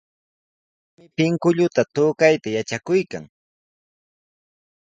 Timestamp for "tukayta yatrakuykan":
1.93-3.23